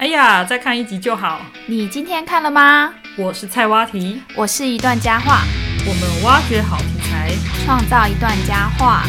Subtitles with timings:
[0.00, 1.44] 哎呀，再看一集就好。
[1.66, 2.94] 你今天看了吗？
[3.18, 5.42] 我是菜蛙题，我是一段佳话，
[5.88, 9.02] 我们挖掘好题材，创造一段佳话。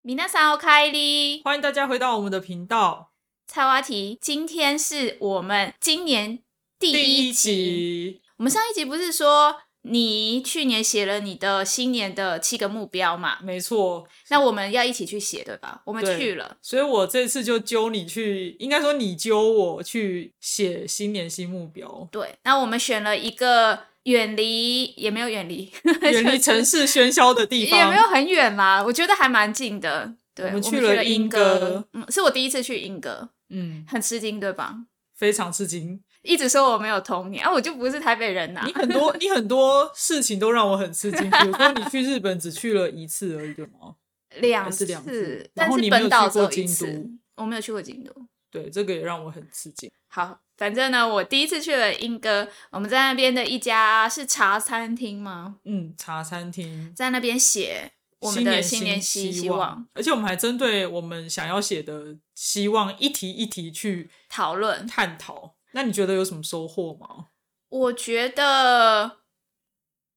[0.00, 3.12] 米娜桑开哩，欢迎大家回到我们的频道。
[3.46, 6.38] 菜蛙题，今天是我们今年
[6.78, 8.22] 第一集。
[8.38, 13.38] 我们上一集不是说你去年写了你的新年的七个目标嘛？
[13.42, 15.80] 没错，那我们要一起去写，对吧？
[15.86, 22.36] 我们去了，所以我这次就揪你去，应该说你揪我去写新年新目标，对。
[22.44, 25.72] 那我们选了一个远离，也没有远离，
[26.02, 27.78] 远离城市喧嚣的地方。
[27.78, 30.14] 也没有很远啦，我觉得还蛮近的。
[30.34, 34.76] 对，我们去了莺莺歌嗯，是我第一次去英歌，嗯，很吃惊，对吧？
[35.16, 36.02] 非常吃惊。
[36.22, 43.94] 一直说我没有童年，啊，我就不是台北人呐、你很多你很多事情都让我很吃惊，比如说你去日本只去了一次而已，对吗？
[44.40, 48.12] 两次两次但是后你没有本岛只去过京有一次都，我没有去过京都。
[48.50, 49.90] 对，这个也让我很吃惊。
[50.08, 55.56] 好，反正呢，我第一次去了英歌，我们在那边的一家是茶餐厅吗？
[55.64, 56.92] 嗯，茶餐厅。
[56.94, 64.86] 在那边写我们的新年希希望而且我们还针对我们想要写的希望一题一题去讨论。
[64.86, 65.54] 探讨。
[65.72, 67.26] 那你觉得有什么收获吗？
[67.70, 69.18] 我觉得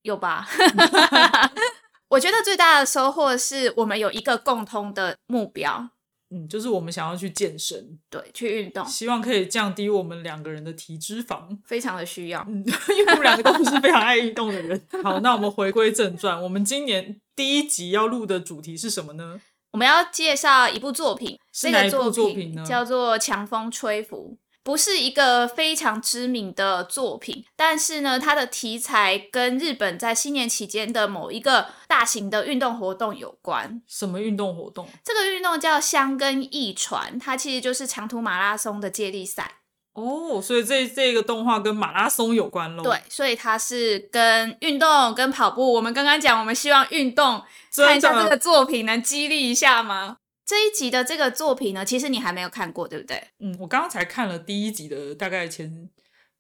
[0.02, 0.48] 有吧。
[2.10, 5.90] 我觉得最大的收获是我们有一个共通的目标，
[6.30, 11.58] 嗯，就是我们想要去健身，对，去运动，希望可以降低我们两个人的体脂肪。
[11.66, 12.46] 非常的需要。
[12.48, 14.80] 嗯，因为我们两个都不是非常爱运动的人。
[15.04, 19.42] 好，那我们回归正传，我们今年第一集要录的主题是什么呢？
[19.72, 24.38] 我们要介绍一部作品，这个是哪一部作作品呢叫做《强风吹拂》。
[24.64, 33.82] 不是一个非常知名的作品，但是呢，它的题材跟日本在新年期间的某一个大型的运动活动有关。
[33.86, 34.88] 什么运动活动？
[35.04, 39.56] 这个运动叫香根驿传，它其实就是长途马拉松的接力赛。
[39.94, 42.82] 哦，所以这这个动画跟马拉松有关喽。
[42.82, 45.74] 对，，所以它是跟运动、跟跑步。
[45.74, 47.44] 我们刚刚讲，我们希望运动
[47.76, 50.18] 看一下这个作品能激励一下吗？
[50.46, 53.22] 这一集的这个作品呢，其实你还没有看过，对不对？
[53.40, 55.90] 嗯，我刚刚才看了第一集的大概前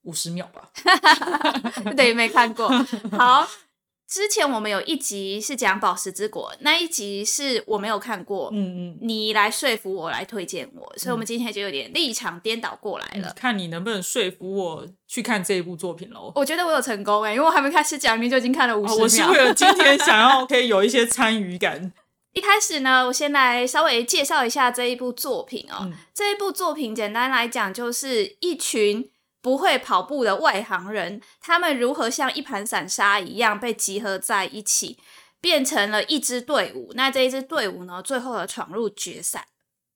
[0.03, 0.69] 五十秒吧。
[1.95, 2.67] 对，没看过。
[3.11, 3.47] 好，
[4.05, 8.97] 之前我们有一集是讲《宝石之国》，那一集是我没有看过，嗯嗯。
[9.01, 13.33] 你来说服我来推荐我，所以我们今天就有点立场颠倒过来了。
[13.37, 16.33] 看你能不能说服我去看这一部作品喽。
[16.35, 18.97] 我觉得我有成功哎、因为我还没开始讲，明明就已经看了五十秒。
[18.97, 21.93] 哦我是为了今天想要 可以有一些参与感。
[22.33, 25.77] 一开始呢，我先来稍微介绍一下这一部作品哦。
[25.81, 29.09] 嗯这一部作品简单来讲，就是一群
[29.41, 34.97] 不会跑步的外行人，他们如何像一盘散沙一样被集合在一起，
[35.39, 36.91] 变成了一支队伍。
[36.95, 39.47] 那这一支队伍呢，最后的闯入决赛。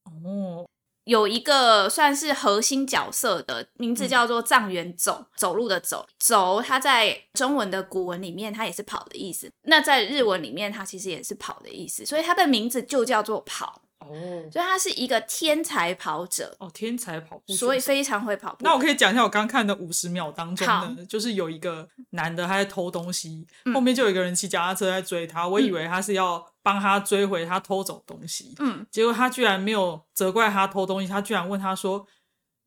[0.04, 0.66] 哦，
[1.08, 4.08] 有一个算是核心角色的名字嗯。
[4.08, 9.50] 叫做藏原走，走路的走，走，它在中文的古文里面，它也是跑的意思。
[9.62, 13.80] 那在日文里面，它其实也是跑的意思，所以它的名字就叫做跑。
[14.00, 18.58] 哦，所以他是一个天才跑者，哦，天才跑步，所以非常会跑步。
[18.60, 23.74] 那我可以讲一下我刚看的五十秒当中就是有一个男的他在偷东西，嗯。
[23.74, 32.06] 后面就有一个人骑脚踏车在追他，我以为他是要帮他追回他偷走的东西，嗯，结果他居然没有责怪他偷东西，他居然问他说：“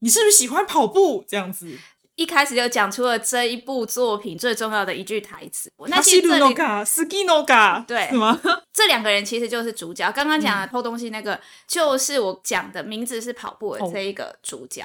[0.01, 1.77] 你是不是喜欢跑步？”这样子，
[2.15, 5.71] 一开始就讲出了这一部作品最重要的一句台词。
[5.87, 8.41] 那他西其实这里鲁诺嘎，斯基诺嘎，对是吗？
[8.73, 10.11] 这两个人其实就是主角。
[10.11, 14.83] 刚刚讲嗯的偷东西那个，就是我讲的名字是跑步的哦这一个主角。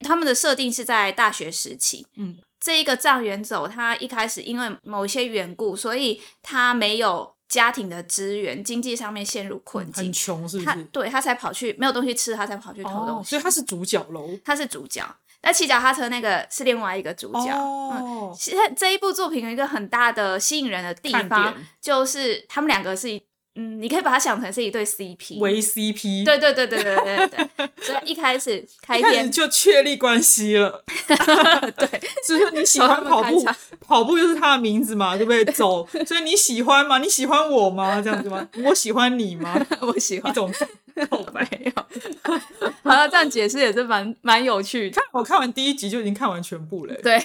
[0.00, 2.04] 他们的设定是在大学时期。
[2.16, 10.12] 嗯，这一个藏原走，他一开始因为某一些缘故，所以他没有家庭的资源，经济上面陷入困境很。
[10.12, 10.84] 穷是不他是？
[10.84, 13.30] 对他才跑去没有东西吃，他才跑去偷东哦，西。
[13.30, 14.28] 所以他是主角喽。
[14.44, 15.02] 他是主角，
[15.42, 17.46] 那骑脚踏车那个是另外一个主角。
[17.46, 23.22] 嗯，哦，其实这一部作品有一个很大的吸引人的地方，就是他们两个是一，
[23.60, 25.38] 嗯，你可以把它想成是一对 CP。
[25.40, 30.84] 为 CP，对对对对对对对对，所以一开始 开一开始篇，就确立关系了。
[31.76, 33.44] 对，就是你喜欢 跑步，
[33.84, 35.44] 跑步就是他的名字嘛，对不对？
[35.46, 36.98] 走，所以你喜欢吗？
[36.98, 38.00] 你喜欢我吗？
[38.00, 38.48] 这样子吗？
[38.64, 39.60] 我喜欢你吗？
[39.80, 40.32] 我喜欢。
[40.32, 40.52] 种
[41.10, 41.48] 告白。
[42.84, 44.94] 好了，这样解释也是蛮蛮有趣的。
[45.00, 47.18] 看我看完第一集就已经看完全部了。，对，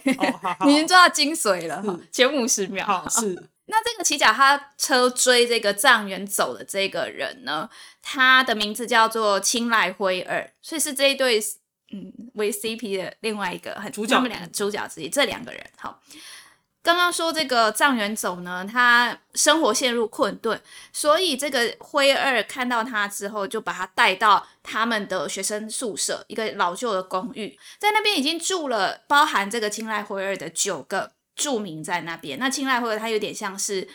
[0.67, 2.83] 已经抓到精髓了是，前五十秒。
[2.85, 7.69] 好是那这个骑脚踏车追这个藏原走的这个人呢，
[8.01, 11.39] 他的名字叫做青濑辉二，所以是这一对
[11.91, 16.01] 嗯为 CP 的另外一个很主角他们两个主角之一，这两个人好。
[16.81, 20.61] 刚刚说这个藏元走呢，他生活陷入困顿，
[20.91, 32.39] 所以这个辉二看到他之后，就把他带到他们的学生宿舍，一个老旧的公寓，在那边已经住了包含这个青睐辉二的九个住民在那边。
[32.39, 33.87] 那青睐辉二他有点像是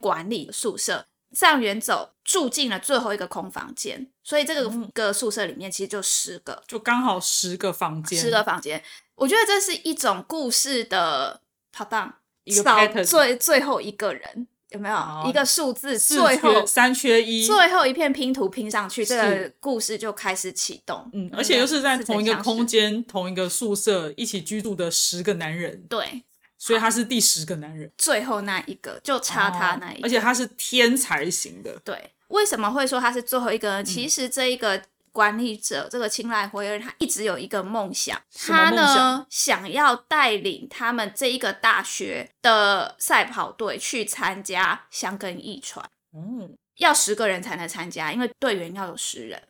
[0.00, 8.82] 管理宿舍，上元走住进了最后一个空房间，所以这个个宿舍里面其实就十个，就刚好十个房间，十个房间。
[9.16, 11.40] 我觉得这是一种故事的
[11.72, 12.16] 跑档。
[12.44, 14.96] 一个最最后一个人有没有
[15.26, 15.98] 一个数字？
[15.98, 21.10] 最后三缺一，最后一片拼图拼上去，这个故事就开始启动。
[21.12, 25.84] 嗯，而且又是在同一个空间、同一个宿舍一起居住的十个男人。
[25.88, 26.22] 对，
[26.66, 31.78] 所以他是第十个男人，最后那一个就差他那一个，而且他是天才型的。
[31.84, 33.84] 对，为什么会说他是最后一个呢？
[33.84, 34.82] 其实这一个。
[35.12, 45.88] 管理者这个青睐辉儿，他一直有一个梦想，他呢想要带领他们这一个大学的赛跑队去参加香根一传。
[46.12, 49.42] 嗯，要十个人才能参加，因为队员要有十人。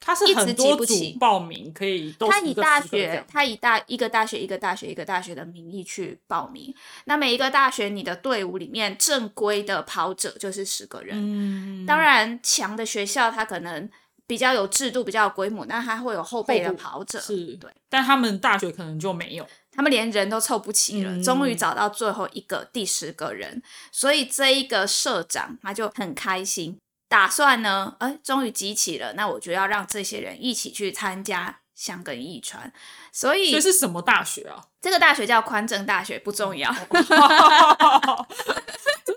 [0.00, 6.74] 他是很多组报名，可以他以大学，他以大一个大学一个大学一个大学的名义去报名。
[7.04, 11.16] 那每一个大学，你的队伍里面正规的跑者就是十个人。
[11.16, 13.88] 嗯，当然强的学校，他可能。
[14.28, 17.70] 比较有制度，比较有规模，那他会有后备的跑者，是对。
[17.88, 21.24] 但他们大学可能就没有，他们连人都凑不齐了。
[21.24, 26.78] 终于找到最后一个第十个人，所以这一个社长他就很开心，
[27.08, 32.72] 打算呢，哎，终于集齐了，那我就要让这些人一起去参加香根一传。
[33.12, 34.62] 所以这是什么大学啊？
[34.80, 36.70] 这个大学叫宽正大学，不重要。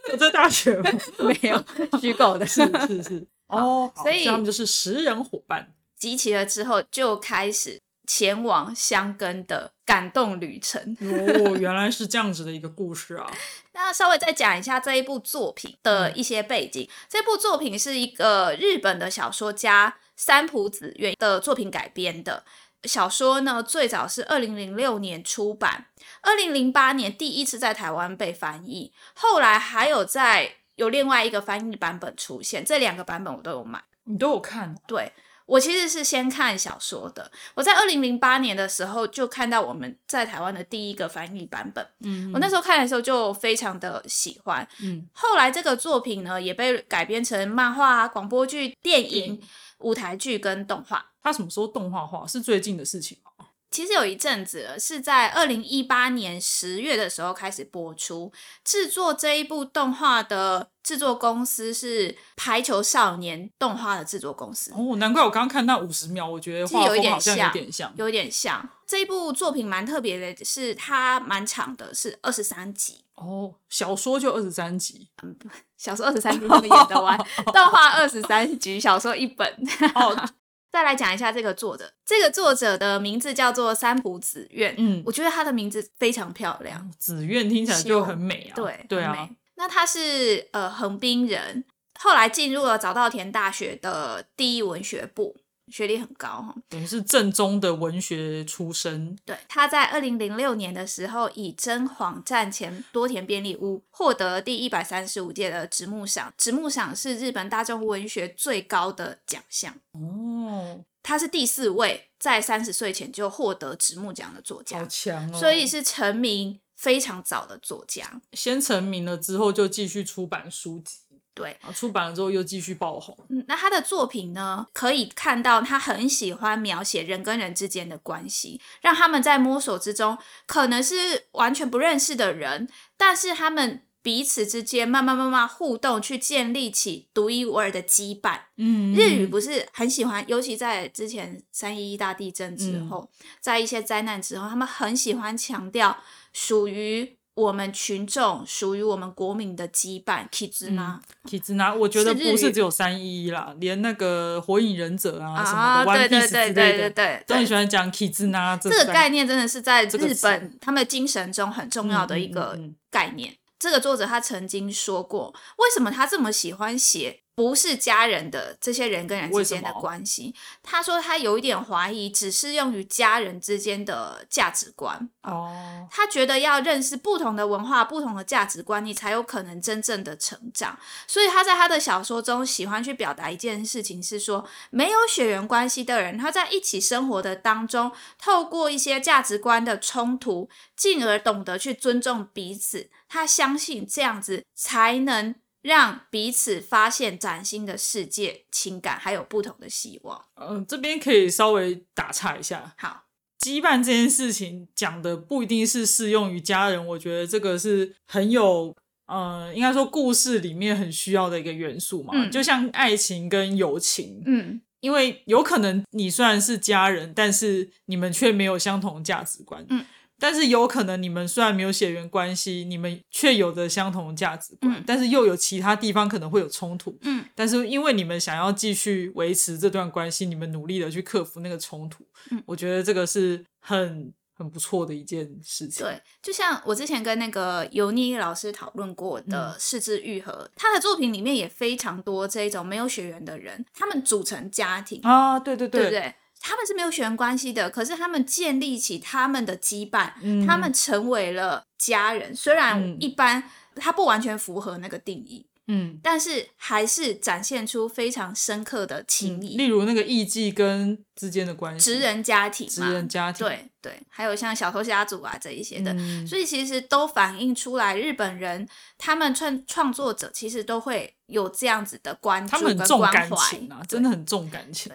[0.09, 0.89] 有这大学吗？
[1.19, 1.63] 没有，
[1.99, 3.27] 虚构的，是是 是。
[3.47, 10.95] 哦，所以他们就是十人伙伴，集齐了之后就开始前往香根的感动旅程。
[10.99, 13.31] 哦，原来是这样子的一个故事啊！
[13.73, 16.89] 那稍微再讲一下这一部作品的一些背景。
[17.09, 22.43] 这部作品是一个日本的小说家三浦子苑的作品改编的
[22.83, 25.87] 小说呢，最早是二零零六年出版，
[26.21, 30.55] 二零零八年第一次在台湾被翻译，后来还有在。
[30.75, 34.73] 有另外一个翻译版本出现，这两个版本我都有买，你都有看？
[34.87, 35.11] 对
[35.51, 49.41] 我其实是先看小说的，我在二零零八年的时候就看到我们在台湾的第一个翻译版本，嗯，我那时候看的时候就非常的喜欢，嗯，后来这个作品呢也被改编成漫画、广播剧、电影、
[49.79, 51.05] 舞台剧跟动画。
[51.21, 52.25] 它什么时候动画化？
[52.25, 53.47] 是最近的事情吗？
[53.69, 58.31] 其实有一阵子是在二零一八年十月的时候开始播出。
[58.63, 64.71] 制作这一部动画的制作公司是《排球少年》动画的制作公司。
[64.73, 68.69] 哦，难怪我刚刚看那五十秒，我觉得画风好像有点像，有点像。
[68.87, 73.05] 这一部作品蛮特别的，是它蛮长的，是二十三集。
[73.15, 75.09] 哦，小说就二十三集。
[75.23, 75.35] 嗯，
[75.77, 77.17] 小说二十三集怎么演得完？
[77.53, 79.47] 动画二十三集，小说一本。
[79.95, 80.29] 哦。
[80.71, 84.73] 再来讲一下这个作者，这个作者的名字叫做三浦子苑。
[84.77, 88.55] 嗯，我觉得他的名字非常漂亮，子苑听起来就很美啊。
[88.55, 89.29] 对对啊，
[89.61, 91.63] 那他是呃横滨人，
[91.99, 95.37] 后来进入了早稻田大学的第一文学部。
[95.71, 99.17] 学历很高哈，等于是正宗的文学出身。
[99.23, 106.33] 对，他在二零零六年的时候，以《真谎战前多田便利屋》获得第一百三十五届的直木赏。
[106.35, 110.83] 直木赏是日本大众文学最高的奖项哦。
[111.01, 115.39] 他是第四位在三十岁前就获得直木奖的作家，好强哦！
[115.39, 118.19] 所以是成名非常早的作家。
[118.33, 120.95] 先成名了之后，就继续出版书籍。
[121.33, 123.17] 对，出版了之后又继续爆红。
[123.29, 138.39] 嗯，那他的作品呢，可以看到他很喜欢描写人跟人之间的关系，让他们在摸索之中，可能是完全不认识的人，但是他们彼此之间慢慢慢慢互动，去建立起独一无二的羁绊。
[138.57, 145.97] 嗯，日语不是很喜欢，尤其在之前三一一大地震之后，在一些灾难之后，他们很喜欢强调
[146.33, 147.17] 属于。
[147.33, 158.59] 我们群众属于我们国民的羁绊，Kizuna，Kizuna，我觉得不是只有三一一啦，连那个火影忍者啊什么的，One Piece 之类的，都很喜欢讲 Kizuna。
[158.59, 162.59] 这个概念真的是在日本他们精神中很重要的一个
[162.91, 163.33] 概念。
[163.61, 167.21] 这个作者他曾经说过，为什么他这么喜欢写？
[167.33, 175.09] 不是家人的这些人跟人之间的关系，他说他有一点怀疑，只适用于家人之间的价值观。
[175.23, 180.77] 哦，他觉得要认识不同的文化、不同的价值观，你才有可能真正的成长。
[181.07, 192.89] 所以他在他的小说中喜欢去表达一件事情，是说没有血缘关系的人，他在一起生活的当中，透过一些价值观的冲突，进而懂得去尊重彼此。
[193.11, 200.25] 他相信这样子才能让彼此发现崭新的世界、情感，还有不同的希望。
[200.35, 202.73] 嗯，这边可以稍微打岔一下。
[202.77, 203.03] 好，
[203.41, 208.73] 羁绊这件事情讲的不一定是适用于家人，我觉得这个是很有，
[209.07, 212.29] 呃，应该说故事里面很需要的一个元素嘛。
[212.29, 214.61] 就像爱情跟友情，嗯。
[214.79, 219.63] 因为有可能你虽然是家人，但是你们却没有相同价值观。
[219.69, 219.85] 嗯，
[220.21, 226.95] 但是有可能你们虽然没有血缘关系，你们却有着相同的价值观，但是又有其他地方可能会有冲突。
[227.01, 232.05] 嗯，但是因为你们想要继续维持这段关系，你们努力的去克服那个冲突。
[232.29, 234.13] 嗯，我觉得这个是很。
[234.33, 235.85] 很不错的一件事情。
[235.85, 246.15] 对，就像我之前跟那个尤妮老师讨论过的《四肢愈合》，他的作品里面也非常多这一种没有血缘的人，他们组成家庭啊，对对对，对不对？
[246.41, 250.11] 他们是没有血缘关系的，可是他们建立起他们的羁绊，
[250.45, 252.35] 他们成为了家人。
[252.35, 253.43] 虽然一般
[253.75, 255.45] 他不完全符合那个定义。
[255.67, 265.95] 嗯，但是还是展现出非常深刻的情谊，例如那个艺妓跟之间的关系，直人家庭，直人家庭，对对，还有像小偷家族啊这一些的，
[266.27, 268.67] 所以其实都反映出来日本人
[268.97, 274.91] 他们创创作者其实都会有这样子的关注，他们很重感情啊，真的很重感情。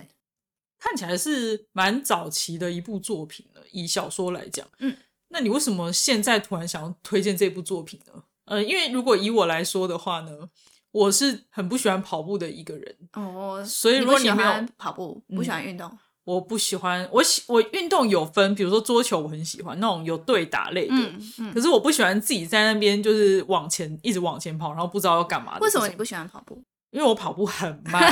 [0.86, 4.96] 看起来是蛮早期的一部作品了，以小说来讲，嗯，
[5.30, 8.22] 那你为什么现在突然想要推荐这部作品呢？
[8.44, 10.48] 呃，因为如果以我来说的话呢，
[10.92, 15.90] 我是很不喜欢跑步的一个人哦，所以如果你没有跑步，不喜欢运动，
[16.22, 17.08] 我不喜欢。
[17.12, 21.52] 我喜我运动有分，比如说桌球，我很喜欢那种有对打类的，嗯嗯。
[21.52, 25.58] 可是我不喜欢自己在那边就是往前一直往前跑，然后不知道要干嘛。
[25.58, 26.62] 为什么你不喜欢跑步？
[26.96, 28.02] 因为我跑步很慢，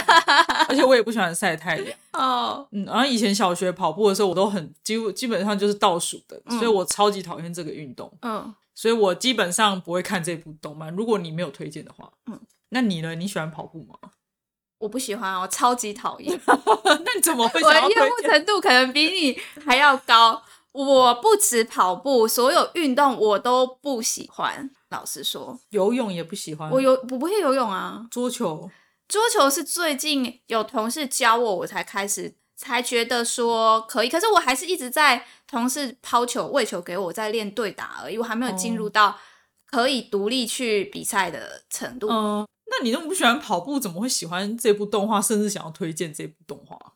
[0.68, 1.98] 而且我也不喜欢晒太阳。
[2.12, 8.12] 哦，嗯，然后以前小学跑步的时候，我都很几乎基本上就是倒数的，所以我超级讨厌这个运动。
[8.20, 8.54] 嗯。
[8.74, 10.94] 所以我基本上不会看这部动漫。
[10.94, 12.38] 如果你没有推荐的话，嗯，
[12.68, 13.14] 那你呢？
[13.14, 13.94] 你喜欢跑步吗？
[14.78, 16.38] 我不喜欢，我超级讨厌。
[16.46, 17.62] 那你怎么会？
[17.62, 20.42] 我的厌恶程度可能比你还要高。
[20.74, 24.70] 我不止跑步，所有运动我都不喜欢。
[24.90, 26.70] 老实说，游泳也不喜欢。
[26.70, 28.06] 我游我不会游泳啊。
[28.10, 28.70] 桌球，
[29.08, 32.36] 桌球是最近有同事教我，我才开始。
[32.56, 39.18] 才觉得说可以，可是我还是一直在同事抛球、喂球给我，在练对打而已，我还没有进入到
[39.66, 42.08] 可以独立去比赛的程度。
[42.08, 46.93] 嗯，那你那么不喜欢跑步，怎么会喜欢这部动画，甚至想要推荐这部动画？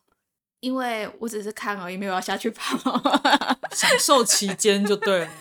[0.59, 2.77] 因为我只是看而已，没有要下去跑，
[3.71, 5.31] 享受期间就对了。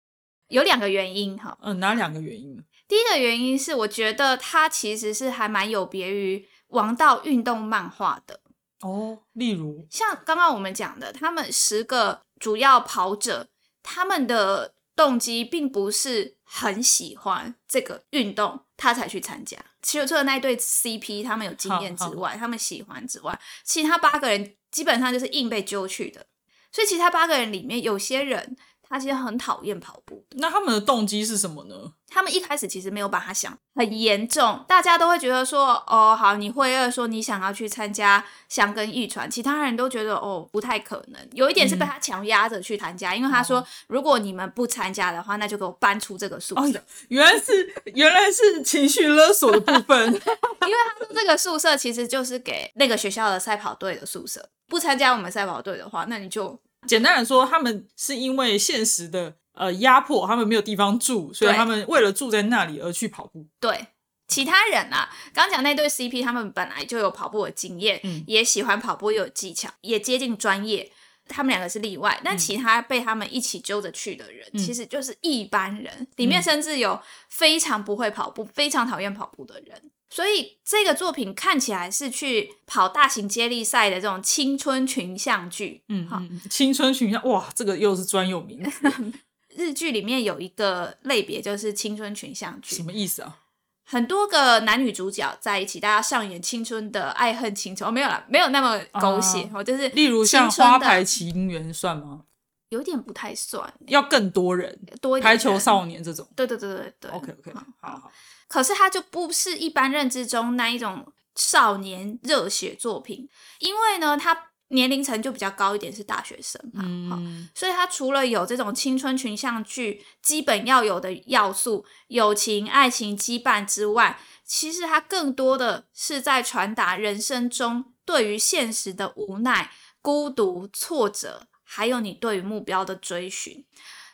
[0.48, 2.64] 有两个原因哈，嗯，哪两个原因？
[2.86, 8.40] 第一个原因是我觉得它其实是还蛮有别于王道运动漫画的。
[8.80, 13.48] 哦，例如像刚刚我们讲的，他们十个主要跑者，
[13.82, 19.58] 他们的动机并不是很喜欢这个运动，他才去参加。
[19.82, 26.24] 其实除了那对 CP 他们有经验之外，他们喜欢之外，其他八个人基本上就是硬被揪去的。
[26.72, 28.56] 所以其他八个人里面，有些人。
[28.88, 31.74] 他其实很讨厌跑步，那他们的动机是什么呢？
[32.10, 41.20] 他们一开始其实没有把他想很严重，大家都会觉得说，哦，好，你会二说你想要去参加香根玉传，其他人都觉得哦不太可能。
[41.32, 46.82] 有一点是被他强压着去参加，因为他说，如果你们不参加的话，那就给我搬出这个宿舍。
[47.08, 56.58] 原来是原来是情绪勒索的部分， 因为他说这个宿舍其实就是给那个学校的赛跑队的宿舍，不参加我们赛跑队的话，那你就。
[56.88, 63.46] 简单来说，他们是因为现实的呃压迫，他们没有地方住，所以他们为了住在那里而去跑步。
[63.60, 63.88] 对，
[64.26, 70.90] 其他人啊，刚讲那对 CP，他们本来就有跑步的经验，也喜欢跑步，又有技巧，也接近专业。
[71.30, 79.90] 他们两个是例外，但其他被他们一起揪着去的人，其实就是一般人，里面甚至有非常不会跑步、非常讨厌跑步的人。
[80.10, 88.90] 所以这个作品看起来是去跑大型接力赛的这种青春群像剧，嗯，好，青春群像，哇，这个又是专有名词。
[89.56, 93.38] 日剧里面有一个类别就是青春群像剧，什么意思啊？
[93.84, 102.22] 很多个男女主角在一起，大家上演青春的爱恨情仇，没有了，没有那么狗血，哦，就是例如像花牌情缘算吗？
[102.68, 106.28] 有点不太算，要更多人，多排球少年这种。
[106.36, 107.10] 对对对对对。
[107.10, 108.12] OK OK，好好。
[108.48, 113.28] 可是它就不是一般认知中那一种少年热血作品，
[113.60, 129.70] 因为呢，它年龄层就比较高一点，是大学生嘛，嗯，所以它除了有这种青春群像剧基本要有的要素，友情、爱情、羁绊之外，其实它更多的是在传达人生中对于现实的无奈、
[130.02, 133.64] 孤独、挫折，还有你对于目标的追寻。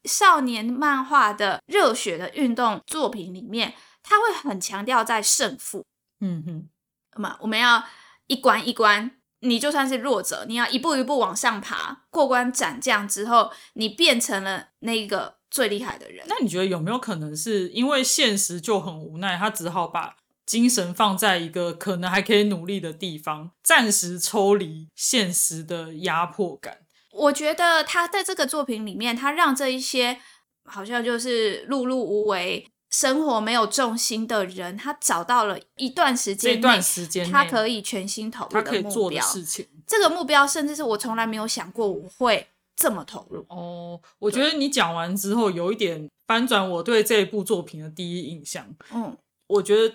[0.05, 3.75] 少年漫画的热血的运动作品里面，
[4.05, 5.85] 他会很强调在胜负。
[6.21, 6.69] 嗯哼，
[7.17, 7.85] 那么我们要
[8.29, 16.25] 一关一关，你就算是弱者，你要一步一步往上爬，过关斩将之后，你变成了那个最厉害的人。
[16.29, 26.79] 那你觉得有没有可能是因为现实就很无奈，他只好把精神放在一个可能还可以努力的地方，暂时抽离现实的压迫感？
[27.11, 30.21] 我觉得他在这个作品里面，他让这一些
[30.65, 39.27] 好像就是碌碌无为、生活没有重心的人，他找到了一段时间这段时间内他可以全心投入他可以做的目标。
[39.27, 39.67] 事情。
[39.85, 42.47] 这个目标甚至是我从来没有想过我会
[42.77, 43.45] 这么投入。
[43.49, 48.65] 哦，我觉得你讲完之后，有一点翻转我对这部作品的第一印象。
[48.93, 49.17] 嗯，
[49.49, 49.95] 我觉得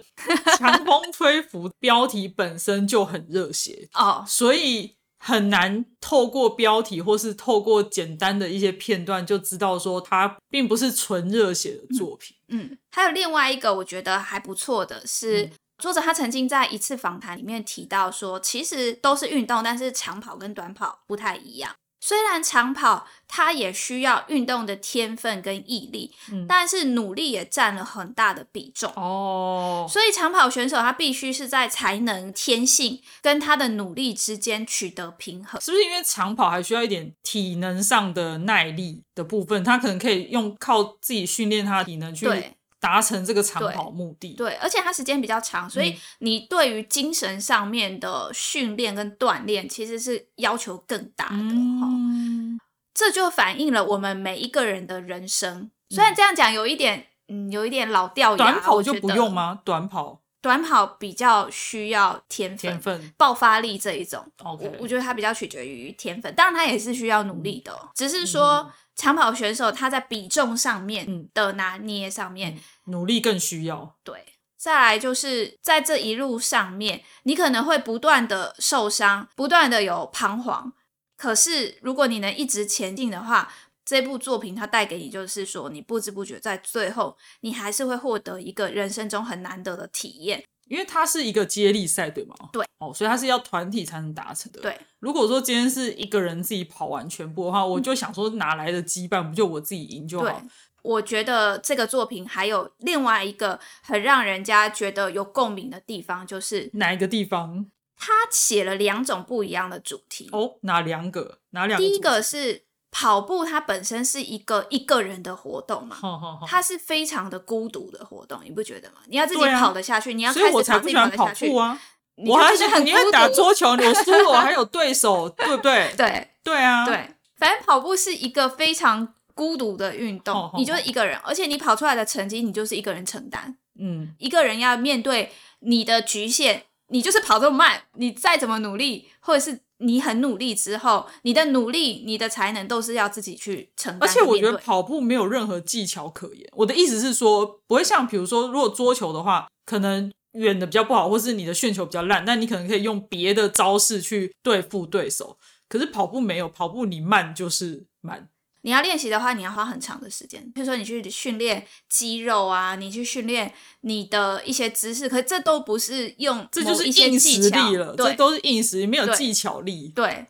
[0.57, 12.35] 强风吹拂 标题本身就很热血，哦，所以很难透过标题或是透过简单的一些片段就知道说它并不是纯热血的作品。
[12.47, 21.73] 嗯，还有另外一个我觉得还不错的是，嗯作者他曾经在一次访谈里面提到说，其实都是运动，但是长跑跟短跑不太一样。
[21.99, 28.91] 虽然长跑它也需要运动的天分跟毅力，嗯但是努力也占了很大的比重。
[28.95, 35.59] 哦，所以长跑选手他必须是在才能、天性跟他的努力之间取得平衡。
[35.61, 39.63] 是不是因为长跑还需要一点体能上的耐力的部分？
[39.63, 44.33] 他可能可以用靠自己训练他的体能去对达成这个长跑目的。
[44.33, 52.59] 对，而且它时间比较长，所以嗯你对于精神上面的训练跟锻炼其实是要求更大的哈、嗯，
[52.93, 55.69] 这就反映了我们每一个人的人生。
[55.89, 59.59] 虽然这样讲有一点，嗯，有一点老掉牙，短跑就不用吗？
[59.63, 64.25] 短跑短跑比较需要天分、天分爆发力这一种。
[64.43, 73.95] ，OK，我我觉得它比较取决于天分，当然它也是需要努力的哦，只是嗯说长跑选手他在比重上面嗯的拿捏上面，努力更需要。
[74.03, 74.25] 对。
[74.57, 80.73] 再来就是在这一路上面，你可能会不断的受伤，不断的有彷徨。
[81.15, 83.53] 可是如果你能一直前进的话，
[83.85, 90.43] 这部作品它带给你就是说，你不知不觉在最后，你还是会获得一个人生中很难得的体验。
[90.69, 92.35] 因为它是一个接力赛，对吗？
[92.53, 99.27] 对，哦，所以它是要团体才能达成的。，对，如果说今天是一个人自己跑完全部的话，我就想说哪来的羁绊？
[99.27, 100.41] 不就我自己赢就对好？，
[100.83, 107.65] 我觉得这个作品还有另外一个很让人家觉得有共鸣的地方，就是哪一个地方？
[107.97, 110.29] 他写了两种不一样的主题。
[110.31, 111.39] 哦，哪两个？
[111.49, 111.85] 哪两个？
[111.85, 118.97] 第一个，是跑步，它本身是一个一个人的活动嘛，好好好，它是非常的孤独的活动，你不觉得吗？
[119.07, 121.57] 你要自己跑得下去，你要开始跑自己跑得下去步。
[121.57, 121.79] 啊！
[122.21, 125.93] 你我还是很孤独打桌球，我输了，我还有对手， 对不对？
[125.95, 133.55] 对对啊，，对，反正跑步是一个非常孤独的运动，你就是一个人，而且你跑出来的成绩，你就是一个人承担。
[133.79, 144.09] 嗯，一个人要面对你的局限，你就是跑这么慢，你再怎么努力，或者是你很努力之后，你的努力、你的才能都是要自己去承担。
[144.09, 146.49] 而且我觉得跑步没有任何技巧可言。
[146.53, 155.37] 我的意思是说，不会像比如说，如果桌球的话，可能远的比较不好，或是你的旋球比较烂，但你可能可以用别的招式去对付对手。
[155.67, 158.29] 可是跑步没有，跑步你慢就是慢。
[158.61, 160.41] 你要练习的话，你要花很长的时间。
[160.53, 169.91] 比如说，你去训练肌肉啊，你去训练你的一些姿势，可是这都不是用这就是一些硬技巧实力了，这对都是硬实力，没有技巧力。
[169.95, 170.25] 对。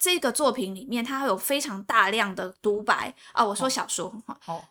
[0.00, 4.14] 这个作品里面，它有非常大量的独白啊、我说小说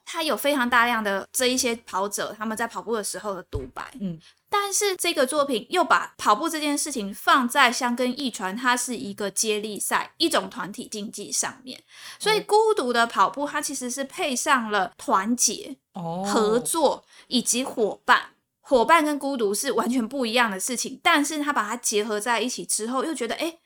[0.05, 4.17] 它有非常大量的这一些跑者他们在跑步的时候的独白，嗯，
[4.49, 11.83] 但是这个作品又把跑步这件事情放在香根一传，它是一个接力赛，一种团体竞技上面，
[12.19, 18.31] 所以孤独的跑步它其实是配上了团结、哦，合作以及伙伴。
[18.59, 23.59] 伙伴跟孤独是完全不一样的事情，但是他把它结合在一起之后，又觉得诶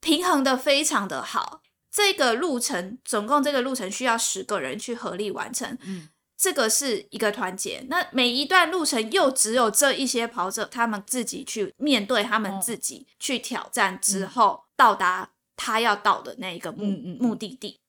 [0.00, 1.62] 平衡的非常的好。
[1.90, 7.84] 这个路程总共这个路程需要十个人去合力完成，嗯这个是一个团结。
[7.90, 16.86] 那每一段路程又只有这一些跑者，他们自己去面对他们哦自己去挑战之后，到达他要到的那一个目、
[17.18, 17.80] 目的地。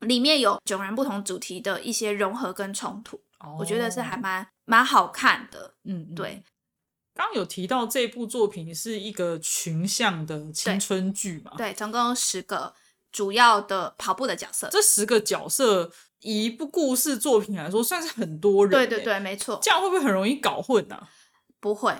[0.00, 3.20] 里面有迥然不同主题的一些融合跟冲突，
[3.58, 5.74] 我觉得是还哦蛮蛮好看的。
[5.84, 6.42] 嗯，嗯对，
[7.14, 11.52] 刚刚有提到这部作品是一个群像的青春剧嘛？
[11.56, 12.74] 对，总共有十个
[13.10, 14.68] 主要的跑步的角色。
[14.70, 18.70] 这十个角色以一部故事作品来说，算是很多人。
[18.70, 21.08] 对对，对，没错，这样会不会很容易搞混啊？
[21.60, 21.94] 不会。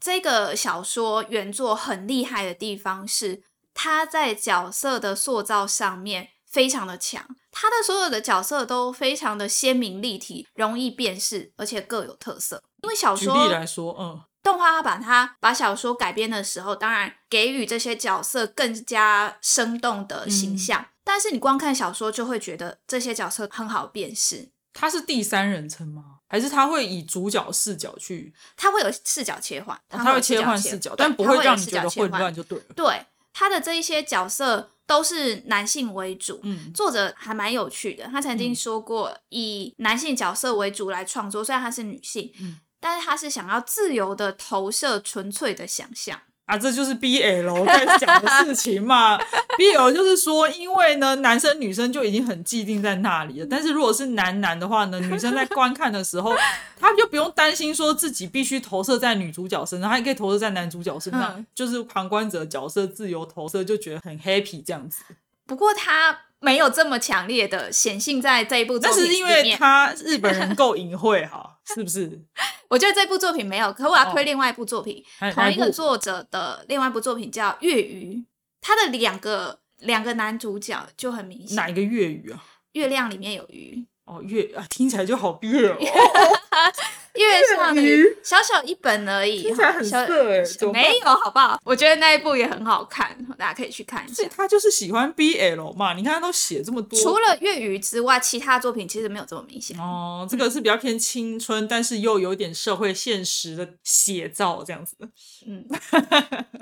[0.00, 3.42] 这个小说原作很厉害的地方是，
[3.74, 7.26] 它在角色的塑造上面非常的强。
[7.52, 12.62] 他的所有的角色都非常的鲜明立体，容易辨识，而且各有特色。
[12.82, 20.86] 因为小举说例来说，嗯，动画他把它把小说改编的时候，当然给予这些角色更加生动的形象。
[21.12, 26.20] 但是你光看小说就会觉得这些角色很好辨识，他是第三人称吗？
[26.28, 28.32] 还是他会以主角视角去？
[28.56, 32.64] 他会有视角切换，哦他会切换视角，但不会让你觉得混乱就对了。
[32.76, 36.38] 对，他的这一些角色都是男性为主。
[36.44, 46.20] 嗯，作者还蛮有趣的，他曾经说过，以男性角色为主来创作，虽然他是女性，嗯但是他是想要自由的投射纯粹的想象。
[46.50, 49.16] 啊，这就是 BL 在讲的事情嘛。
[49.56, 53.46] BL 就是说，因为呢，男生女生就已经很既定在那里了。
[53.48, 56.34] 但是如果是男男的话呢，女生在观看的时候，
[56.80, 65.02] 他就不用担心说自己必须投射在女主角身上，他也可以投射在男主角身上，嗯就是旁观者角色自由投射，就觉得很 happy 这样子。
[65.46, 69.58] 不过他没有这么强烈的显性在这一部作品里那是因为面。
[69.58, 72.20] 他日本人够隐晦哈， 是不是？
[72.68, 78.14] 我觉得这部作品没有，可我要推另外一部作品，哪同一个作者的另外一部作品叫《月鱼》，
[78.60, 82.42] 他的两个两个男主角就很明显，哪一个粤语啊？
[82.72, 85.76] 月亮里面有鱼，哦，月啊，听起来就好 BL 哦。
[87.14, 91.60] 月上的鱼鱼，小小一本而已，听起来很小色欸怎么办没有好不好？
[91.64, 94.22] 我觉得那一部也很好看， 大家可以去看一下。
[94.36, 95.94] 他就是喜欢 BL 嘛？
[95.94, 99.78] 你看他都写这么多，除了粤语之外，其他作品其实没有这么明显。
[99.78, 104.96] 哦，这个是比较偏青春，但是又有点社会现实的写照这样子。
[105.46, 105.64] 嗯，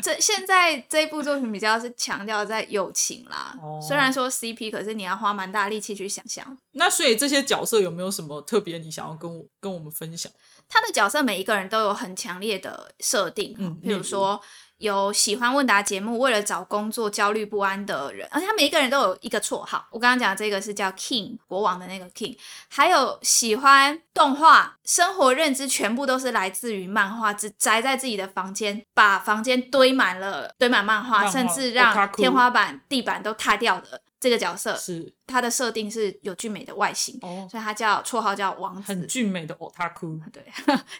[0.03, 6.57] 这现在这一部作品比较是强调在友情啦，哦虽然说 CP，可是你要花蛮大力气去想象。
[6.73, 10.31] 那所以这些角色有没有什么特别你想要跟我跟我们分享？
[10.69, 14.41] 他的角色每一个人都有很强烈的设定，嗯比如说
[14.77, 19.89] 有喜欢问答节目，为了找工作焦虑不安的人，而且他每一个人都有一个绰号。
[19.91, 22.37] 我刚刚讲这个是叫 King 国王的那个 King，
[22.69, 38.83] 还有喜欢动画，生活认知全部都是来自于漫画，只宅在自己的房间，把房间堆满了堆满漫画，漫画甚至让天花板、地板都塌掉的这个角色，是他的设定是有俊美的外形，哦，所以他叫绰号叫王子。
[38.83, 40.45] 很俊美的 otaku， 对，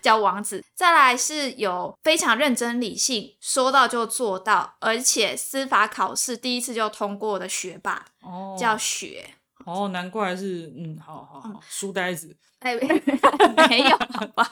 [0.01, 0.65] 叫王子。
[0.75, 9.31] 再来是有非常认真理性，说到就做到，而且司法考试第一次就通过的学霸，哦，叫雪。
[9.65, 12.75] 哦，难怪是嗯，好好好，书呆子，哎，
[13.69, 14.51] 没有，好吧，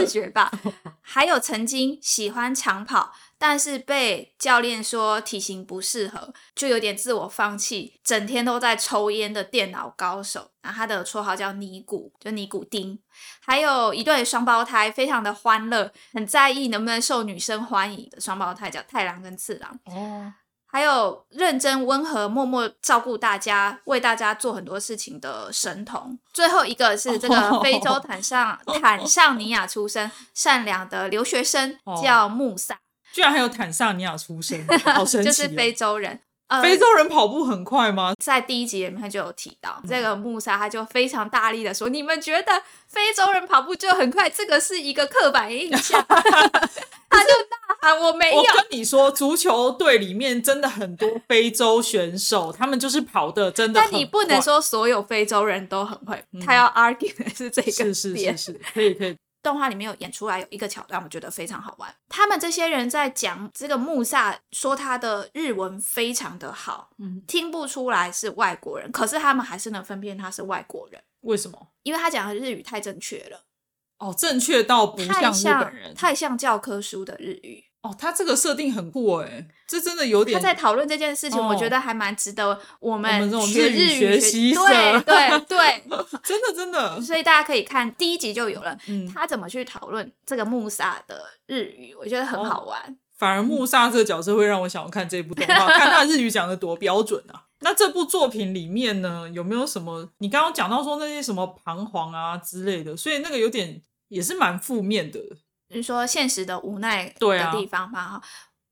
[0.00, 0.50] 是学吧。
[1.02, 10.50] 还有曾经喜欢长跑，但是被教练说体型不适合，就有点自我放弃，整天都在抽烟的电脑高手。
[10.62, 12.98] 那他的绰号叫尼古，就尼古丁。
[13.40, 19.78] 还有一对双胞胎，非常的欢乐，很在意能不能受女生欢迎的双胞胎，叫太郎跟次郎。
[19.86, 20.32] 哦，
[20.72, 26.18] 还有认真温和、默默照顾大家、为大家做很多事情的神童。
[26.32, 32.80] 最后一个是这个非洲坦桑坦桑尼亚出生、善良的留学生，哦叫穆萨，
[33.12, 35.30] 居然还有坦桑尼亚出生，好神奇、哦！
[35.30, 36.20] 就是非洲人。
[36.52, 38.12] 呃，非洲人跑步很快吗？
[38.22, 44.28] 在第一集里面就有提到，嗯这个穆萨他就非常大力的说：“你们觉得非洲人跑步就很快？
[44.28, 46.04] 这个是一个刻板印象。”
[47.08, 48.42] 他就大喊：“我没有我。
[48.42, 53.92] 跟你说，足球队里面真的很多非洲选手，他们就是跑的真”的很快。
[53.92, 59.16] 但你不能说所有非洲人都很会，他要 argue 的是这个是是是是，可以可以。
[59.42, 61.92] 动画里面有演出来有一个桥段，我觉得非常好玩。
[62.08, 71.68] 他们这些人在讲这个穆萨，说他的日文非常的好，嗯，听不出来是外国人，可是他们还是能分辨他是外国人，为什么？
[71.82, 73.44] 因为他讲的日语太正确了，
[73.98, 75.94] 哦，正确到不太像日本人。
[75.94, 77.64] 太像教科书的日语。
[77.82, 80.40] 哦，他这个设定很酷哎，这真的有点。
[80.40, 84.60] 他在讨论这件事情，哦我觉得还蛮值得我我们这种们学日语日学习者
[85.00, 85.84] 对对对，
[86.22, 92.96] 真的真的，所以大家可以看第一集就有了，嗯，他怎么去讨论这个穆萨的日语，我觉得很好玩。
[93.18, 97.46] 反而穆萨这个角色会让我想要看这部动画，看他日语讲的多标准啊。
[97.60, 100.08] 那这部作品里面呢，有没有什么？
[100.18, 105.20] 你刚刚讲到说那些什么彷徨啊之类的，所以那个有点也是蛮负面的。
[105.72, 108.22] 就是说现实的无奈的地方嘛，哈、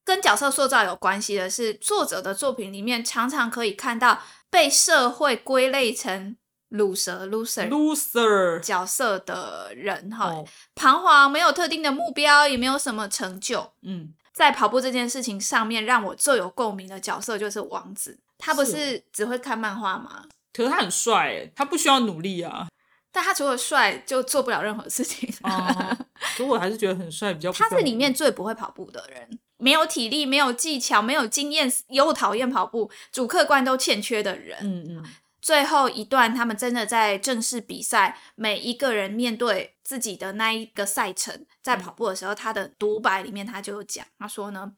[0.05, 6.37] 跟角色塑造有关系的是，作者的作品里面常常可以看到被社会归类成
[6.71, 13.73] 卤蛇 loser Loser，角色的人，哈、哦，彷徨，没有特定的目标，也没有什么成就。
[13.83, 18.21] 嗯，在跑步这件事情上面，让我最有共鸣的角色就是王子。
[18.39, 20.25] 他不是是只会看漫画吗？
[20.53, 22.69] 可是他很帅哎，他不需要努力啊。
[23.13, 25.33] 但他除了帅，就做不了任何事情。
[25.43, 25.97] 哦，
[26.37, 34.59] 所以我还是觉得很帅，比较他是里面最不会跑步的人，没有体力，没有技巧，没有经验，又讨厌跑步，主客观都欠缺的人。
[34.63, 35.05] 嗯嗯，
[35.43, 44.73] 最后一段，他们真的在正式比赛，每一个人面对自己的那一个赛程，在跑步的时候，他的独白里面他就有讲，他说呢，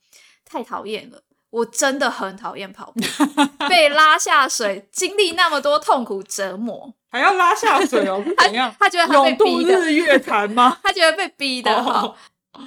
[0.44, 3.00] 太讨厌了，我真的很讨厌跑步，
[3.68, 8.74] 被拉下水，经历那么多痛苦折磨，还要拉下水哦， 是怎样？
[8.80, 10.78] 他觉得他被逼的，日月潭吗？
[10.82, 11.70] 他觉得被逼的。
[11.74, 12.16] 哦好，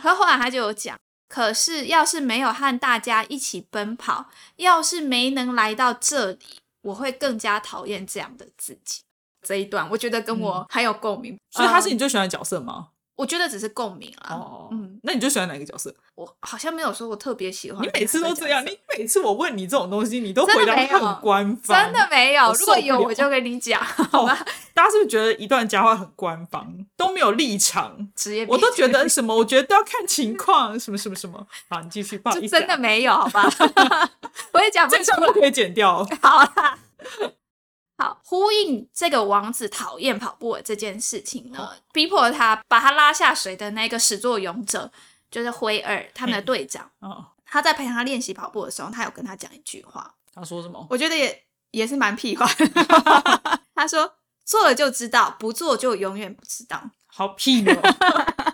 [0.02, 0.96] 可后来他就有讲，
[1.28, 9.02] 可是要是没有和大家一起奔跑，要是没能来到这里，我会更加讨厌这样的自己。
[9.42, 12.90] 这一段我觉得跟我很有共鸣，所以他是嗯你最喜欢的角色吗？
[13.16, 14.36] 我觉得只是共鸣啊。
[14.36, 15.94] 哦，嗯，那你就喜欢哪个角色？
[16.16, 17.86] 我好像没有说我特别喜欢。
[17.86, 24.46] 你每次都这样，你每次我问你这种东西，你都回答很官方，真的没有，我如果有我就跟你讲， 好吧？
[24.74, 27.96] 大家是不是觉得一段佳话很官方，都没有立场？
[28.16, 31.46] 职业病我都觉得什么，我觉得都要看情况，什么什么什么。
[31.70, 33.50] 好，你继续，不好意思啊，真的没有，好吧？
[34.52, 36.06] 我也讲不出都可以剪掉。
[36.22, 36.78] 好啦，
[37.98, 44.92] 好，呼应这个王子讨厌跑步的这件事情呢，逼迫他把他拉下水的那个始作俑者，
[45.32, 46.92] 就是灰二他们的队长。
[47.00, 50.86] 哦，他在陪他练习跑步的时候，他有跟他讲一句话，他说什么？
[50.90, 52.46] 我觉得也也是蛮屁话。
[53.76, 56.82] 他说：“做了就知道，不做就永远不知道。
[57.08, 57.82] 好屁哦！”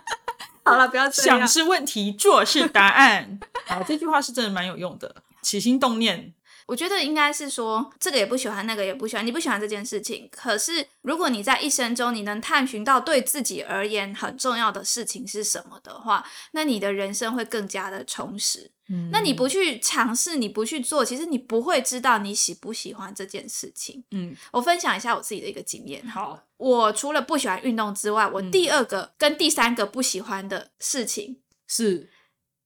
[0.66, 1.48] 好了，不要这样想。
[1.48, 3.40] 是问题，做是答案。
[3.68, 5.16] 好，这句话是真的蛮有用的。
[5.42, 6.34] 起心动念，
[6.72, 10.30] 我觉得应该是说，这个也不喜欢，那个也不喜欢，你不喜欢这件事情。
[10.32, 18.72] 可是，如果你在一生中你能探寻到对自己而言很重要的事情是什么的话，那你的人生会更加的充实。
[18.88, 24.06] 嗯那你不去尝试，你不去做，其实你不会知道你喜不喜欢这件事情。
[24.12, 26.08] 嗯，我分享一下我自己的一个经验。
[26.08, 32.10] 好，我除了不喜欢运动之外，我嗯第二个跟第三个不喜欢的事情，是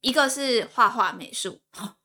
[0.01, 1.61] 一个是画画美术，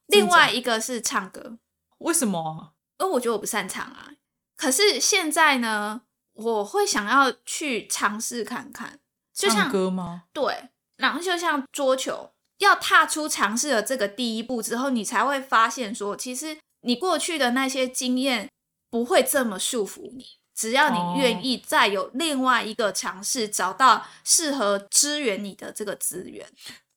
[0.09, 1.59] 真另外一个是唱歌。
[2.01, 2.75] 为什么？
[2.99, 4.11] 因为我觉得我不擅长啊。
[4.57, 6.03] 可是现在呢，
[6.35, 9.01] 我会想要去尝试看看，
[9.33, 10.25] 就唱像歌吗？
[10.35, 18.51] 对，然后就像桌球，要踏出尝试的这个第一步之后，你才会发现说，其实你过去的那些经验
[18.91, 20.27] 不会这么束缚你。
[20.55, 26.47] 只要哦你愿意再有另外一个尝试，找到适合支援你的这个资源，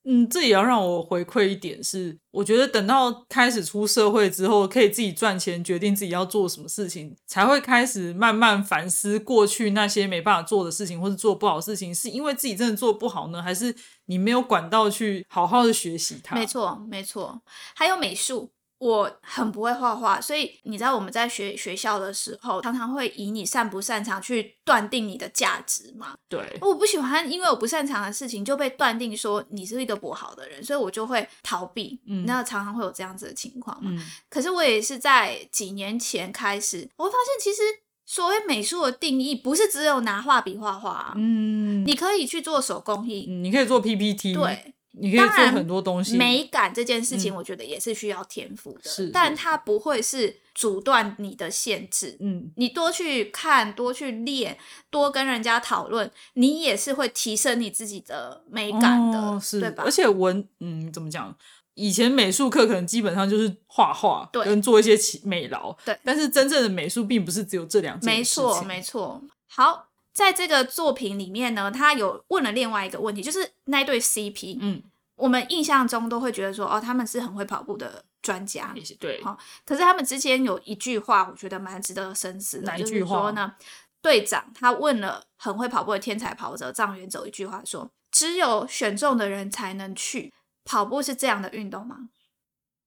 [0.06, 13.74] 嗯，这也要让我回馈一点是，我觉得等到开始出社会之后，可以自己赚钱，决定自己要做什么事情，才会开始慢慢反思过去那些没办法做的事情，或是做不好事情，是因为自己真的做不好呢，还是
[14.08, 16.36] 你没有管道去好好的学习它？
[16.36, 17.42] 没，错，没错。
[17.74, 18.52] 还有美术，
[18.84, 26.15] 我很不会画画，所以你知道我们在学学校的时候，常常会以你擅不擅长去断定你的价值嘛。
[26.28, 32.02] 对，我不喜欢，因为我不擅长的事情就被断定说你是一个不好的人，所以我就会逃避。
[32.06, 33.89] 嗯那常常会有这样子的情况嘛。
[33.93, 37.62] 嗯，可是我也是在几年前开始，我会发现其实
[38.06, 44.72] 所谓美术的定义，不是只有拿画笔画画、啊，嗯，你可以去做手工艺，嗯你可以做 PPT，，对。
[44.93, 52.15] 你可以做很多东西，美感这件事情，嗯我觉得也是需要天赋的，但它不会是阻断你的限制。
[52.19, 54.58] 嗯，你多去看，多去练，
[54.89, 59.84] 多跟人家讨论，你也是会提升你自己的美感的，哦、是，对吧？
[59.84, 61.36] 而且文，嗯，怎么讲？
[61.75, 69.21] 以前美术课可能基本上就是画画，对跟做一些美劳，对但是真正的美术并不是只有这两件事情，没错，没错。
[69.47, 74.84] 好，在这个作品里面呢，他有问了另外一个问题，就是那对 CP，嗯，
[75.15, 83.21] 我们印象中都会觉得说，哦，他们是很会跑步的专家，也是对，好可是他们之间有一句话，我觉得蛮值得深思的，就是哪一句话？
[83.21, 83.56] 说呢，
[84.04, 90.32] 队长他问了很会跑步的天才跑者张元走一句话说：“只有选中的人才能去
[90.63, 92.10] 跑步，是这样的运动吗？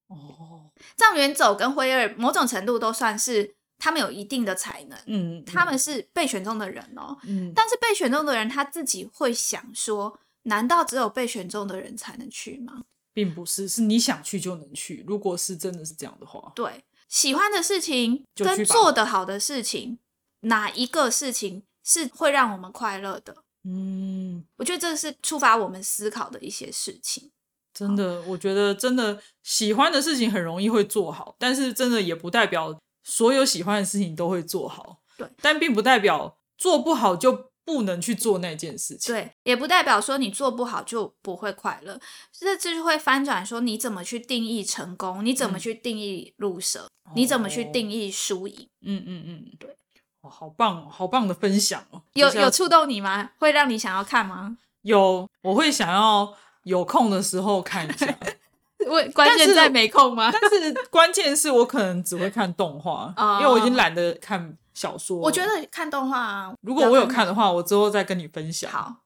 [0.07, 7.17] 哦，？”藏元走跟辉二某种程度都算是他们有一定的才能，嗯，他们是被选中的人哦。
[7.23, 12.83] 嗯，但是被选中的人他自己会想说：难道只有被选中的人才能去吗？
[13.13, 15.03] 并不是，是你想去就能去。
[15.07, 19.99] 如果是真的是这样的话，对，喜欢的事情跟做得好的事情，
[20.41, 23.43] 哪一个事情是会让我们快乐的？
[23.63, 27.31] 嗯，我觉得这是触发我们思考的一些事情。
[27.73, 34.99] 真的，我觉得真的喜欢的事情很容易会做好，但是真的也不代表所有喜欢的事情都会做好。
[35.17, 39.13] 对，但并不代表做不好就不能去做那件事情。
[39.13, 41.99] 对，也不代表说你做不好就不会快乐，
[42.31, 49.75] 这就是会翻转说你怎么去定义成功，你怎么嗯去定义入舍，你怎么去哦定义输赢，嗯嗯嗯，对，
[50.21, 52.03] 哦，好棒哦，好棒的分享哦！
[52.13, 53.31] 有有触动你吗？
[53.39, 54.57] 会让你想要看吗？
[54.83, 58.17] 有，我会想要有空的时候看一下。
[58.87, 60.31] 我关键在没空吗？
[60.31, 65.17] 但是关键是我可能只会看动画，因为我已经懒得看小说。
[65.17, 68.71] 我觉得看动画，啊如果我有看的话，我之后再跟你分享。
[68.71, 68.97] 好，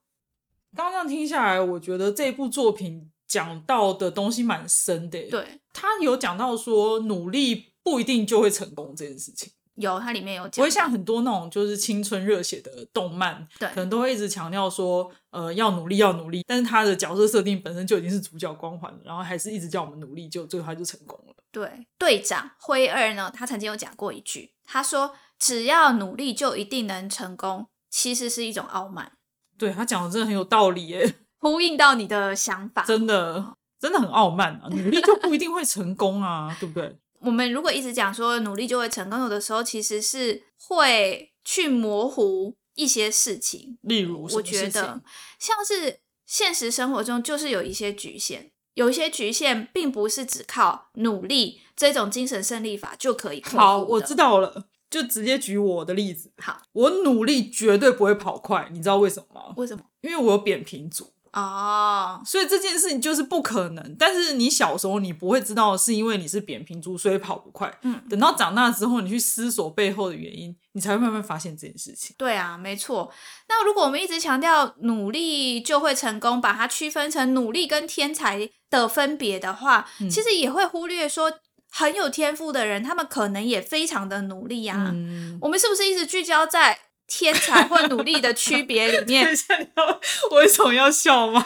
[0.76, 5.20] 刚刚听下来，我觉得这部作品讲到的东西蛮深的。
[5.30, 9.52] 对，他有讲到说努力不一定就会成功这件事情。
[9.82, 16.42] 有，它里面有讲，不会像很多那种就是青春热血的动漫，对，可能都会一直强调说，呃，要努力，要努力。
[16.48, 21.34] 但是他的角色设定本身就已经是主角光环了，然后还是一直叫我们努力，就最后他就成功了。
[21.50, 29.12] 对，队长辉二呢，他曾经有讲过一句，他说：“只要努力就一定能成功。”其实是一种傲慢。
[29.58, 34.68] 对他讲的真的很有道理耶， 呼应到你的想法，真的真的很傲慢啊！
[34.70, 36.96] 努力就不一定会成功啊，对不对？
[37.24, 43.78] 我们如果一直讲说努力就会成功，有的时候其实是会去模糊一些事情。
[43.82, 45.02] 例如，我觉得
[45.38, 53.42] 像是现实生活中就是有一些局限，有一些局限并不是只靠努力这种精神胜利法就可以。
[53.42, 56.32] 好，我知道了，就直接举我的例子。
[56.38, 59.54] 好，我努力绝对不会跑快，你知道为什么吗？
[59.56, 59.84] 为什么？
[60.00, 61.12] 因为我有扁平足。
[61.32, 63.96] 哦，所以这件事情就是不可能。
[63.98, 67.72] 但是你小时候你不会知道，是因为你是扁平足，所以跑不快。
[67.82, 72.14] 嗯，等到长大之后，你去思索背后的原因，你才会慢慢发现这件事情。
[72.18, 73.10] 对啊，没错。
[73.48, 81.32] 那如果我们一直强调努力就会成功，把它区分成努力跟天才的分别的话，其实也会忽略说
[81.70, 84.94] 很有天赋的人，他们可能也非常的努力啊。
[85.40, 86.78] 我们是不是一直聚焦在？
[87.14, 91.44] 天才或努力的区别里 面，等一下，你要我为什么要笑吗？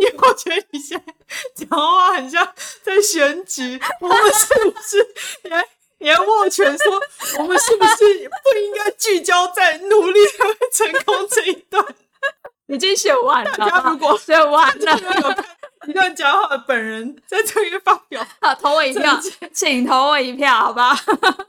[0.00, 1.14] 因为我觉得你现在
[1.54, 2.50] 讲话很像
[2.82, 5.06] 在选举，我们是不是？
[5.44, 5.62] 你还
[5.98, 7.00] 你还握拳说，
[7.40, 11.84] 我们是不是不应该聚焦在努力才会成功这一段？
[12.68, 15.44] 已经选完了，大家如果选完了，
[15.86, 19.18] 有看一段讲话的本人在这边发表， 好，投我一票，
[19.52, 20.96] 请投我一票，好吧？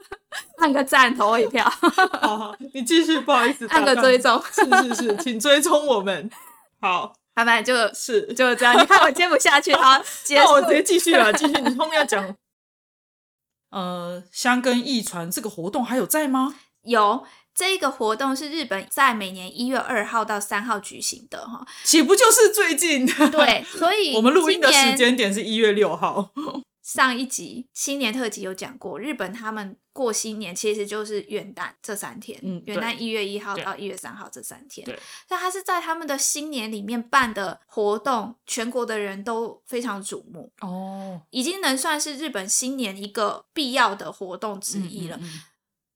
[0.58, 1.64] 按个赞，投我一票。
[2.20, 6.28] 好好，你继续，不好意思， 按个追踪，是是是，请追踪我们。
[6.80, 8.76] 好，拜拜，就是就这样。
[8.80, 11.52] 你看我接不下去，好，那我直接继续了，继续。
[11.60, 12.36] 你后面要讲，
[13.70, 16.54] 呃，香根一传这个活动还有在吗？
[16.82, 23.06] 有，这个活动是日本在每年一月二号到三号举行的，哈，岂不就是最近？
[23.30, 26.32] 对，所以 我们录音的时间点是一月六号。
[26.82, 34.98] 上一集新年特辑有讲过，日本他们过新年其实就是元旦这三天，嗯，元旦一月一号到一月三号这三天，对，
[35.30, 45.18] 那他是在他们的新年里面办的活动，全国的人都非常瞩目哦，已经能算是日本新年一个必要的活动之一了。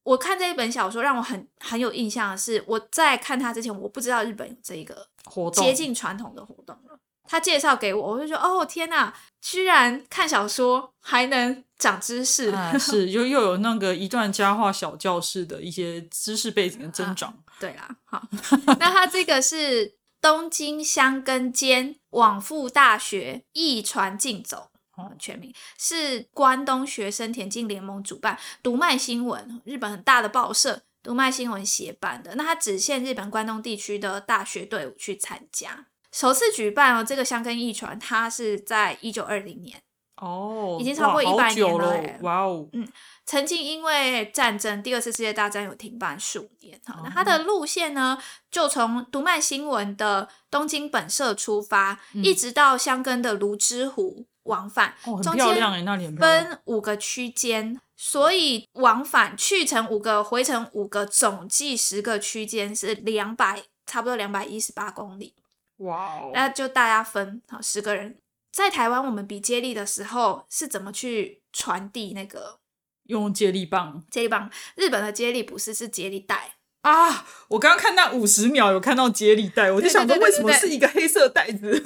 [0.03, 6.99] 我看这一本小说让我很很有印象的是，我在看它之前，我不知道日本有这一个活动接近传统的活动了。
[7.31, 17.37] 他介绍给我，我就说哦天哪，居然看小说还能长知识， 是又又有那个一段佳话小教室的一些知识背景的增长。
[17.61, 18.27] 对啦，好，
[18.81, 24.71] 那他这个是东京香根间往复大学一传竞走，
[25.19, 35.87] 全名是关东学生田径联盟主办，读卖新闻日本很大的报社读卖新闻协办的，那他只限日本关东地区的大学队伍去参加。
[36.11, 39.81] 首次举办哦，这个香根一传，它是在一九二零年
[40.17, 42.89] 哦，已经超过一百年了，哇哦，嗯，
[43.27, 47.03] 曾经因为战争，第二次世界大战有停办数年哈。
[47.05, 48.19] 那它的路线呢，
[48.51, 65.35] 就从读卖新闻的东京本社出发，一直到香根的芦之湖往返，哦，很漂亮那里分五个区间，所以往返去程五个，回程五个，总计十个区间是两百，差不多两百一十八公里。
[65.79, 66.31] 哇哦！
[66.35, 68.19] 那就大家分好十个人，
[68.51, 72.59] 在台湾我们比接力的时候是怎么去传递那个？
[73.05, 74.05] 用接力棒。
[74.11, 77.27] 接力棒，日本的接力不是是接力带啊！
[77.49, 81.81] 我刚刚看那五十秒有看到接力带，我就想说为什么是一个黑色袋子？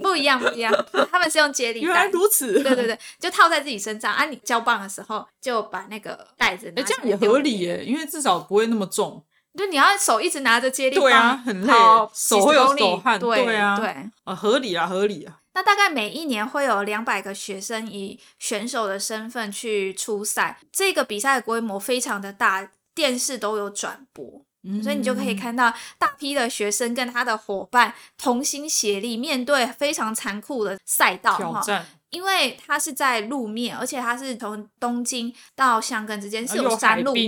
[0.00, 0.72] 不一样不一样，
[1.10, 1.86] 他们是用接力带。
[1.86, 2.62] 原来如此。
[2.62, 4.24] 对对对，就套在自己身上啊！
[4.26, 9.24] 你交棒的时候就把那个袋子，哎，这样也合理耶，因为至少不会那么重。
[9.56, 11.72] 就你要手一直拿着接力棒，对啊，很累，
[12.14, 13.88] 手会有手汗，对啊，对，
[14.22, 15.38] 啊，合理啊，合理啊。
[15.54, 24.44] 那大概每一年会有两百个学生以选手的身份去出赛，这个比赛的规模非常的大，电视都有转播，
[24.82, 31.86] 所以你就可以看到大批的学生跟他的伙伴同心协力，面对非常残酷的赛道挑战。
[32.10, 37.20] 因为它是在路面，而且它是从东京到香根之间是有山路的，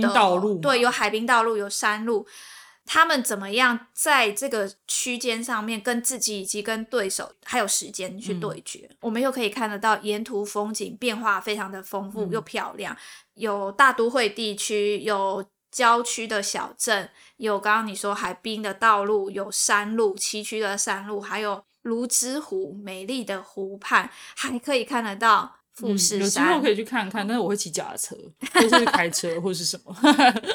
[0.59, 2.27] 对，有海滨道路，有山路。
[2.83, 8.89] 他们怎么样在这个区间上面跟自己以及跟对手还有时间去对决。
[9.01, 12.97] 我们又可以看得到沿途风景变化非常的丰富又漂亮，
[13.35, 26.55] 有大都会地区，有郊区的小镇，有刚刚你说海滨的道路，有山路崎岖的山路，还有泸沽湖美丽的湖畔，还可以看得到富士有机山。
[26.55, 28.15] 会可以去看看，但是我会骑脚踏车，
[28.53, 29.95] 或是开车，或是什么，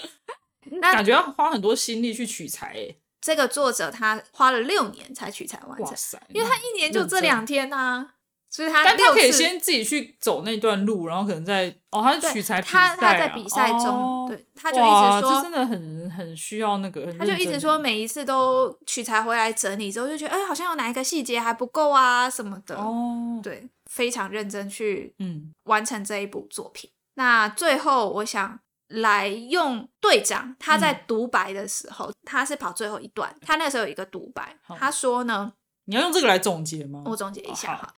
[0.80, 3.00] 那感觉要花很多心力去取材诶。
[3.20, 6.20] 这个作者他花了六年才取材完成，哇塞！
[6.28, 8.08] 因为他一年就这两天呐、
[8.48, 22.76] 所以他但他可以先自己去走那段路，然后可能在哦，他是取材比他他在啊比赛中，哦对，他就一直说这真的很很需要那个，他就一直说，每一次都取材回来整理之后，就觉得哎、好像有哪一个细节还不够啊什么的。
[22.76, 26.90] 哦，对，非常认真去嗯完成这一部作品。
[27.14, 35.52] 那最后，我想来用队长他在独白的时候，他是跑最后一段，他那时候有一个独白，他说呢，
[35.86, 37.02] 你要用这个来总结吗？
[37.06, 37.94] 我总结一下哈，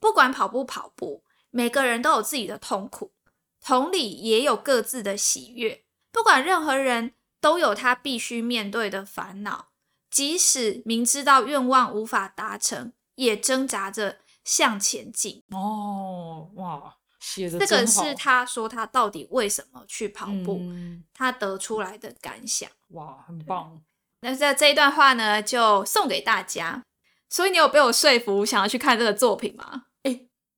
[0.00, 3.12] 不管跑步跑步，每个人都有自己的痛苦，
[3.60, 5.84] 同理也有各自的喜悦。
[6.12, 9.68] 不管任何人都有他必须面对的烦恼，
[10.10, 15.44] 即使明知道愿望无法达成，也挣扎着向前进。
[15.50, 22.68] 哦，哇，写的这个是他说他到底为什么去跑步，嗯、他得出来的感想。
[22.88, 23.80] 哇，很棒。
[24.20, 26.84] 那在这一段话呢，就送给大家。
[27.28, 29.84] 所以你有被我说服，想要去看这个作品吗？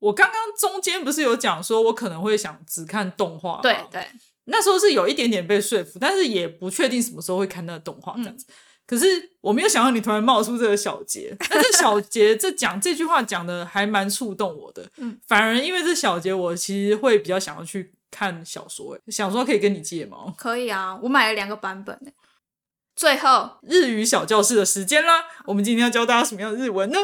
[0.00, 4.04] 我刚刚中间不是有讲说，我可能会想只看动画吗，对对，
[4.46, 8.46] 那时候是有一点点被说服，但是也不确定什么时候会看那个动画这样子。
[8.86, 9.06] 可是
[9.40, 14.84] 我没有想到你突然冒出这个小杰，但是小杰这讲这句话讲的还蛮触动我的。
[14.96, 20.34] 嗯，反而因为这小杰，我其实会比较想要去看小说，诶想说可以跟你借吗？
[20.36, 22.10] 可以啊，我买了两个版本呢。
[22.96, 26.98] 最后，日语小教室的时间啦，我们今天要教大家什么样的日文呢？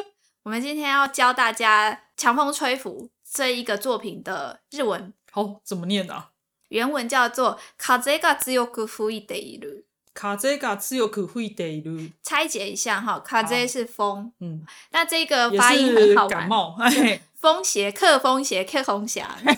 [0.46, 6.32] 我们今天要教大家《强风吹拂》这一个作品的日文好，怎么念啊？
[6.70, 12.12] 原文叫做“風が強く吹いている卡这个強く吹いている，”。
[12.24, 16.30] 拆解一下哈，風是风，嗯，那这个也发音是很好玩。
[16.30, 19.54] 感冒，哎，风邪、克风邪、克红霞， 那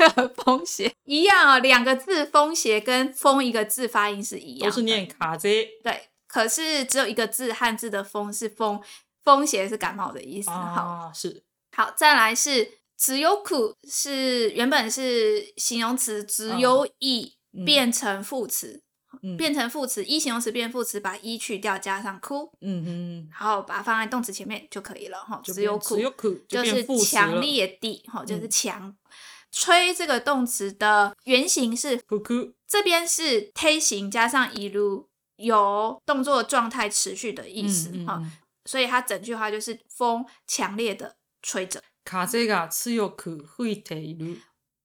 [0.00, 6.08] 个风邪一样哦，两个字风邪跟风一个字发音是一样的，都是念卡这对。
[6.26, 8.80] 可是只有一个字汉字的风是风，
[9.25, 10.49] 风邪是感冒的意思。
[10.49, 11.43] 好，啊，是。
[11.75, 17.65] 好，再来是只有苦是原本是形容词，只有以嗯。
[17.65, 18.81] 变成副词，
[19.21, 19.35] 嗯。
[19.35, 25.41] 变成副词，一形容词变副词，把一去掉，加上哭，嗯嗯，然后把它放在动词前面就可以了哈。
[25.43, 25.97] 只有苦。
[26.47, 28.95] 就就是强烈地哈，就是嗯强。
[29.51, 32.01] 吹这个动词的原型是
[32.67, 35.07] 这边是推形加上一路，
[35.37, 38.31] 有动作状态持续的意思哈、嗯嗯
[38.64, 41.82] 所以它整句话就是风强烈的吹着。
[42.04, 44.38] 卡这个強く吹いている。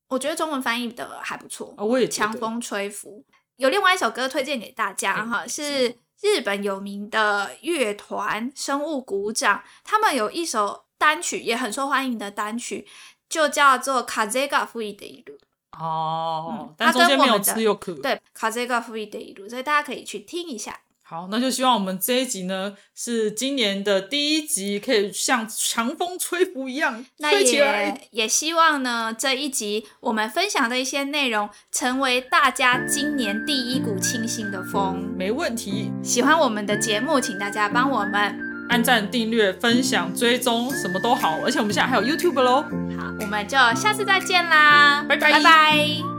[0.08, 3.26] 我觉得中文翻译的还不错，啊，我也觉得强风吹拂。
[3.58, 12.88] 有另外一首歌推荐给大家哎哈，是日本有名的乐团生物鼓掌，他们有一首单曲也很受欢迎的单曲，
[13.28, 15.38] 就叫做《風が吹いている》。
[15.80, 18.02] 哦嗯，但它中间没有跟我们的強く。
[18.02, 20.82] 对，風が吹いている，所以大家可以去听一下。
[21.11, 27.87] 好，那就希望我们这一集呢是今年的第一集，可以像强风吹拂一样那吹起来。
[28.13, 35.05] 也也希望呢，这一集我们分享的一些内容，成为大家今年第一股清新的风。
[35.19, 38.39] 没问题，喜欢我们的节目，请大家帮我们
[38.69, 41.41] 按赞、订阅、分享、追踪，什么都好。
[41.45, 42.63] 而且我们现在还有 YouTube 喽。
[42.97, 46.10] 好，我们就下次再见啦，拜拜拜拜